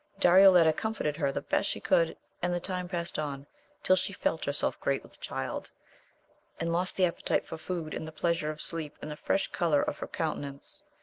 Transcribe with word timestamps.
Darioleta 0.19 0.73
comforted 0.73 1.15
her 1.17 1.31
the 1.31 1.43
best 1.43 1.69
she 1.69 1.79
could, 1.79 2.17
and 2.41 2.51
the 2.51 2.59
time 2.59 2.87
past 2.89 3.19
on, 3.19 3.45
till 3.83 3.95
she 3.95 4.13
felt 4.13 4.45
herself 4.45 4.79
great 4.79 5.03
with 5.03 5.19
child, 5.21 5.69
and 6.59 6.73
lost 6.73 6.95
the 6.95 7.05
appetite 7.05 7.45
for 7.45 7.55
food 7.59 7.93
and 7.93 8.07
the 8.07 8.11
plea 8.11 8.33
sure 8.33 8.49
of 8.49 8.61
sleep, 8.63 8.95
and 9.03 9.11
the 9.11 9.15
fresh 9.15 9.51
colour 9.51 9.83
of 9.83 9.99
her 9.99 10.07
countenance. 10.07 10.81